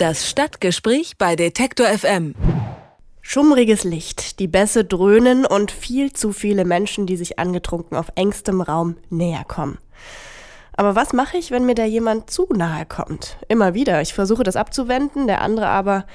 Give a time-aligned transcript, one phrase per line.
[0.00, 2.34] Das Stadtgespräch bei Detektor FM.
[3.20, 8.62] Schummriges Licht, die Bässe dröhnen und viel zu viele Menschen, die sich angetrunken auf engstem
[8.62, 9.76] Raum näher kommen.
[10.72, 13.36] Aber was mache ich, wenn mir da jemand zu nahe kommt?
[13.48, 14.00] Immer wieder.
[14.00, 16.06] Ich versuche das abzuwenden, der andere aber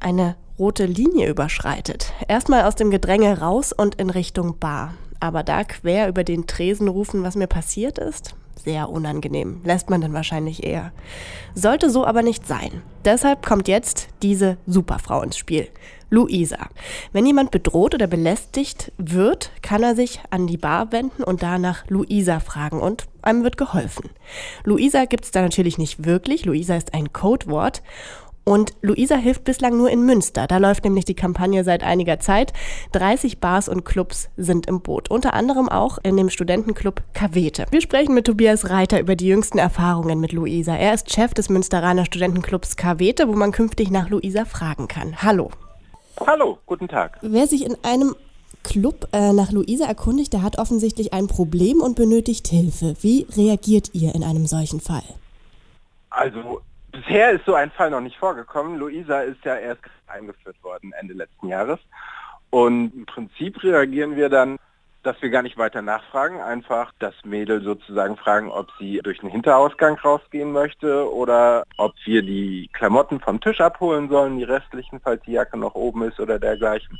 [0.00, 2.12] eine rote Linie überschreitet.
[2.28, 4.92] Erstmal aus dem Gedränge raus und in Richtung Bar.
[5.20, 8.34] Aber da quer über den Tresen rufen, was mir passiert ist?
[8.56, 9.60] Sehr unangenehm.
[9.64, 10.92] Lässt man dann wahrscheinlich eher.
[11.54, 12.82] Sollte so aber nicht sein.
[13.04, 15.68] Deshalb kommt jetzt diese Superfrau ins Spiel.
[16.10, 16.68] Luisa.
[17.12, 21.86] Wenn jemand bedroht oder belästigt wird, kann er sich an die Bar wenden und danach
[21.88, 24.10] Luisa fragen und einem wird geholfen.
[24.64, 26.44] Luisa gibt es da natürlich nicht wirklich.
[26.44, 27.82] Luisa ist ein Codewort
[28.44, 30.46] und Luisa hilft bislang nur in Münster.
[30.46, 32.52] Da läuft nämlich die Kampagne seit einiger Zeit.
[32.92, 35.10] 30 Bars und Clubs sind im Boot.
[35.10, 37.66] Unter anderem auch in dem Studentenclub Kavete.
[37.70, 40.74] Wir sprechen mit Tobias Reiter über die jüngsten Erfahrungen mit Luisa.
[40.74, 45.22] Er ist Chef des Münsteraner Studentenclubs Kavete, wo man künftig nach Luisa fragen kann.
[45.22, 45.50] Hallo.
[46.26, 47.18] Hallo, guten Tag.
[47.22, 48.14] Wer sich in einem
[48.62, 52.94] Club äh, nach Luisa erkundigt, der hat offensichtlich ein Problem und benötigt Hilfe.
[53.00, 55.02] Wie reagiert ihr in einem solchen Fall?
[56.10, 56.60] Also
[56.92, 58.78] bisher ist so ein Fall noch nicht vorgekommen.
[58.78, 61.78] Luisa ist ja erst eingeführt worden Ende letzten Jahres.
[62.50, 64.58] Und im Prinzip reagieren wir dann
[65.02, 69.30] dass wir gar nicht weiter nachfragen, einfach das Mädel sozusagen fragen, ob sie durch den
[69.30, 75.22] Hinterausgang rausgehen möchte oder ob wir die Klamotten vom Tisch abholen sollen, die restlichen, falls
[75.22, 76.98] die Jacke noch oben ist oder dergleichen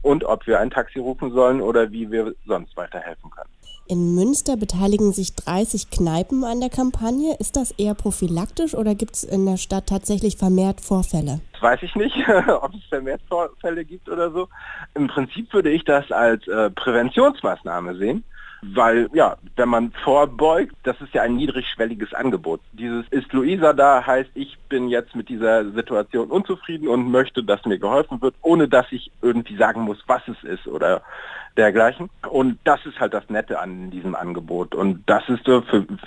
[0.00, 3.50] und ob wir ein Taxi rufen sollen oder wie wir sonst weiterhelfen können.
[3.92, 7.36] In Münster beteiligen sich 30 Kneipen an der Kampagne.
[7.38, 11.40] Ist das eher prophylaktisch oder gibt es in der Stadt tatsächlich vermehrt Vorfälle?
[11.52, 12.16] Das weiß ich nicht,
[12.48, 14.48] ob es vermehrt Vorfälle gibt oder so.
[14.94, 18.24] Im Prinzip würde ich das als äh, Präventionsmaßnahme sehen.
[18.62, 22.60] Weil, ja, wenn man vorbeugt, das ist ja ein niedrigschwelliges Angebot.
[22.72, 27.64] Dieses ist Luisa da, heißt, ich bin jetzt mit dieser Situation unzufrieden und möchte, dass
[27.64, 31.02] mir geholfen wird, ohne dass ich irgendwie sagen muss, was es ist oder
[31.56, 32.08] dergleichen.
[32.30, 34.74] Und das ist halt das Nette an diesem Angebot.
[34.74, 35.62] Und das ist für,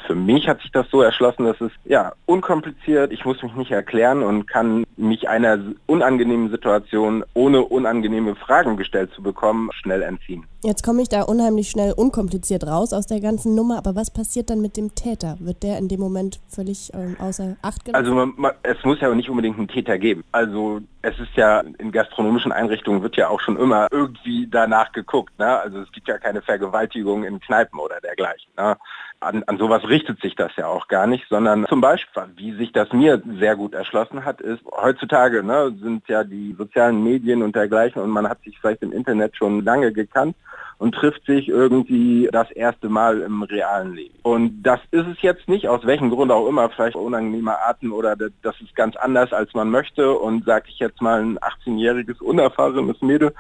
[0.07, 3.69] für mich hat sich das so erschlossen, dass es ja unkompliziert, ich muss mich nicht
[3.69, 10.45] erklären und kann mich einer unangenehmen Situation ohne unangenehme Fragen gestellt zu bekommen, schnell entziehen.
[10.63, 14.49] Jetzt komme ich da unheimlich schnell unkompliziert raus aus der ganzen Nummer, aber was passiert
[14.49, 15.37] dann mit dem Täter?
[15.39, 18.03] Wird der in dem Moment völlig ähm, außer Acht gelassen?
[18.03, 20.23] Also man, man, es muss ja nicht unbedingt einen Täter geben.
[20.31, 25.37] Also es ist ja in gastronomischen Einrichtungen wird ja auch schon immer irgendwie danach geguckt.
[25.37, 25.59] Ne?
[25.59, 28.51] Also es gibt ja keine Vergewaltigung in Kneipen oder dergleichen.
[28.57, 28.77] Ne?
[29.19, 32.71] An, an sowas richtet sich das ja auch gar nicht, sondern zum Beispiel, wie sich
[32.73, 37.55] das mir sehr gut erschlossen hat, ist, heutzutage ne, sind ja die sozialen Medien und
[37.55, 40.35] dergleichen und man hat sich vielleicht im Internet schon lange gekannt
[40.77, 44.15] und trifft sich irgendwie das erste Mal im realen Leben.
[44.23, 48.15] Und das ist es jetzt nicht, aus welchem Grund auch immer, vielleicht unangenehmer Arten oder
[48.15, 53.01] das ist ganz anders, als man möchte und sage ich jetzt mal ein 18-jähriges, unerfahrenes
[53.01, 53.33] Mädel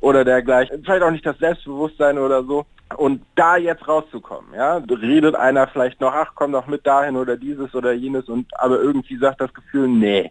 [0.00, 2.64] oder dergleichen, vielleicht auch nicht das Selbstbewusstsein oder so.
[2.96, 7.36] Und da jetzt rauszukommen, ja, redet einer vielleicht noch, ach komm doch mit dahin oder
[7.36, 10.30] dieses oder jenes und aber irgendwie sagt das Gefühl, nee,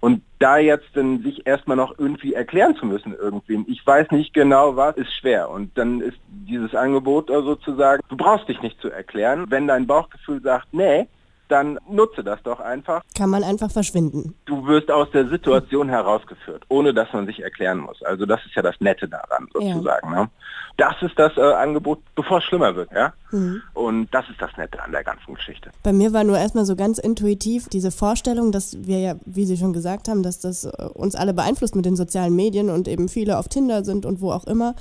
[0.00, 4.32] und da jetzt dann sich erstmal noch irgendwie erklären zu müssen irgendwem, ich weiß nicht
[4.32, 5.50] genau was, ist schwer.
[5.50, 9.46] Und dann ist dieses Angebot sozusagen, du brauchst dich nicht zu erklären.
[9.48, 11.08] Wenn dein Bauchgefühl sagt, nee,
[11.48, 13.02] dann nutze das doch einfach.
[13.16, 14.34] Kann man einfach verschwinden.
[14.44, 18.02] Du wirst aus der Situation herausgeführt, ohne dass man sich erklären muss.
[18.02, 20.12] Also das ist ja das Nette daran sozusagen.
[20.12, 20.24] Ja.
[20.24, 20.30] Ne?
[20.76, 22.90] Das ist das äh, Angebot, bevor es schlimmer wird.
[22.92, 23.12] ja.
[23.30, 23.60] Mhm.
[23.74, 25.70] Und das ist das Nette an der ganzen Geschichte.
[25.82, 29.56] Bei mir war nur erstmal so ganz intuitiv diese Vorstellung, dass wir ja, wie Sie
[29.56, 33.08] schon gesagt haben, dass das äh, uns alle beeinflusst mit den sozialen Medien und eben
[33.08, 34.74] viele auf Tinder sind und wo auch immer.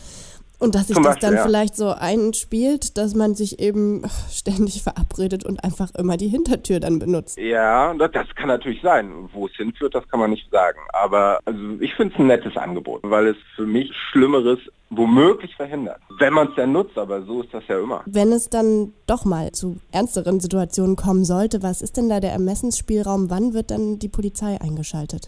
[0.60, 1.44] Und dass sich das Beispiel, dann ja.
[1.44, 6.98] vielleicht so einspielt, dass man sich eben ständig verabredet und einfach immer die Hintertür dann
[6.98, 7.38] benutzt.
[7.38, 9.30] Ja, das, kann natürlich sein.
[9.34, 10.80] Wo es hinführt, das kann man nicht sagen.
[10.94, 14.60] Aber also ich finde es ein nettes Angebot, weil es für mich Schlimmeres
[14.90, 16.00] womöglich verhindert.
[16.18, 18.02] Wenn man es denn nutzt, aber so ist das ja immer.
[18.06, 22.32] Wenn es dann doch mal zu ernsteren Situationen kommen sollte, was ist denn da der
[22.32, 23.30] Ermessensspielraum?
[23.30, 25.28] Wann wird dann die Polizei eingeschaltet?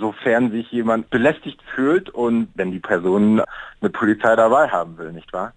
[0.00, 3.42] Sofern sich jemand belästigt fühlt und wenn die Person
[3.80, 5.52] eine Polizei dabei haben will, nicht wahr?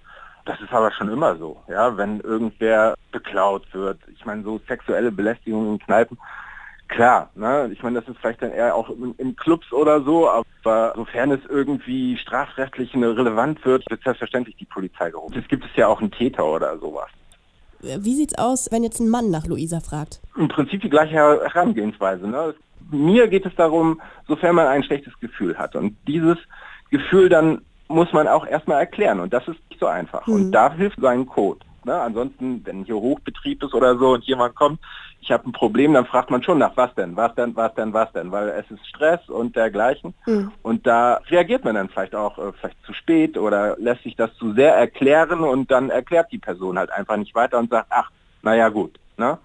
[0.45, 4.00] Das ist aber schon immer so, ja, wenn irgendwer beklaut wird.
[4.13, 6.18] Ich meine, so sexuelle Belästigung in Kneipen,
[6.90, 7.69] klar, ne?
[7.72, 11.31] ich meine, das ist vielleicht dann eher auch in, in, Clubs oder so, aber sofern
[11.31, 15.39] es irgendwie strafrechtlich relevant wird, wird selbstverständlich die Polizei gerufen.
[15.39, 17.10] Es gibt es ja auch einen Täter oder sowas.
[17.81, 20.22] Wie sieht's aus, wenn jetzt ein Mann nach Luisa fragt?
[20.38, 22.28] Im Prinzip die gleiche Herangehensweise.
[22.28, 22.56] Ne?
[22.94, 25.75] Mir geht es darum, sofern man ein schlechtes Gefühl hat.
[25.75, 26.38] Und dieses
[26.90, 29.19] Gefühl dann muss man auch erstmal erklären.
[29.19, 30.25] Und das ist nicht so einfach.
[30.28, 30.34] Mhm.
[30.34, 31.60] Und da hilft sein Code.
[31.86, 31.94] Ne?
[31.94, 34.80] Ansonsten, wenn hier Hochbetrieb ist oder so und jemand kommt,
[35.22, 37.94] ich habe ein Problem, dann fragt man schon nach was denn, was denn, was denn,
[37.94, 40.13] was denn, weil es ist Stress und dergleichen.
[40.25, 40.51] Mhm.
[40.63, 44.34] Und da reagiert man dann vielleicht auch äh, vielleicht zu spät oder lässt sich das
[44.36, 48.12] zu sehr erklären und dann erklärt die Person halt einfach nicht weiter und sagt, ach,
[48.42, 49.00] naja gut.
[49.18, 49.38] Ne?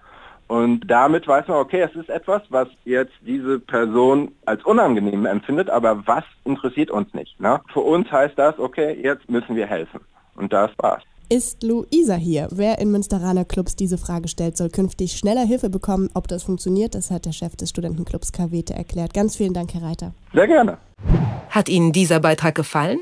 [0.49, 5.69] Und damit weiß man, okay, es ist etwas, was jetzt diese Person als unangenehm empfindet,
[5.69, 7.39] aber was interessiert uns nicht.
[7.39, 7.61] Ne?
[7.71, 9.99] Für uns heißt das, okay, jetzt müssen wir helfen.
[10.35, 11.03] Und das war's.
[11.29, 12.47] Ist Luisa hier?
[12.49, 16.09] Wer in Münsteraner Clubs diese Frage stellt, soll künftig schneller Hilfe bekommen.
[16.15, 19.13] Ob das funktioniert, das hat der Chef des Studentenclubs KWT erklärt.
[19.13, 20.15] Ganz vielen Dank, Herr Reiter.
[20.33, 20.79] Sehr gerne.
[21.51, 23.01] Hat Ihnen dieser Beitrag gefallen?